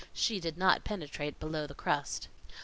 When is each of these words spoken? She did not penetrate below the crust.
She 0.15 0.39
did 0.39 0.57
not 0.57 0.83
penetrate 0.83 1.39
below 1.39 1.67
the 1.67 1.75
crust. 1.75 2.27